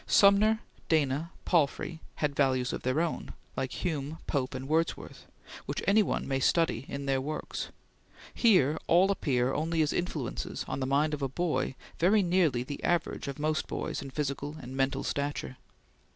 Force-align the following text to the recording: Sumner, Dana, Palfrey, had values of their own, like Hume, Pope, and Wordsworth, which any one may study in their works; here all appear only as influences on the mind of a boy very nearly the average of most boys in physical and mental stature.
Sumner, 0.07 0.61
Dana, 0.89 1.29
Palfrey, 1.45 2.01
had 2.15 2.35
values 2.35 2.73
of 2.73 2.81
their 2.81 3.01
own, 3.01 3.35
like 3.55 3.71
Hume, 3.71 4.17
Pope, 4.25 4.55
and 4.55 4.67
Wordsworth, 4.67 5.27
which 5.67 5.83
any 5.85 6.01
one 6.01 6.27
may 6.27 6.39
study 6.39 6.87
in 6.87 7.05
their 7.05 7.21
works; 7.21 7.69
here 8.33 8.79
all 8.87 9.11
appear 9.11 9.53
only 9.53 9.83
as 9.83 9.93
influences 9.93 10.65
on 10.67 10.79
the 10.79 10.87
mind 10.87 11.13
of 11.13 11.21
a 11.21 11.29
boy 11.29 11.75
very 11.99 12.23
nearly 12.23 12.63
the 12.63 12.83
average 12.83 13.27
of 13.27 13.37
most 13.37 13.67
boys 13.67 14.01
in 14.01 14.09
physical 14.09 14.55
and 14.59 14.75
mental 14.75 15.03
stature. 15.03 15.57